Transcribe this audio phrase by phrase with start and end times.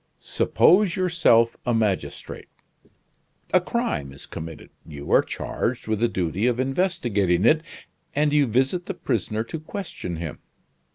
[0.17, 2.47] Suppose yourself a magistrate.
[3.53, 7.61] A crime is committed; you are charged with the duty of investigating it,
[8.15, 10.39] and you visit the prisoner to question him.